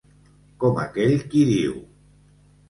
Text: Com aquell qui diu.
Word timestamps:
Com 0.63 0.79
aquell 0.83 1.13
qui 1.35 1.45
diu. 1.51 1.77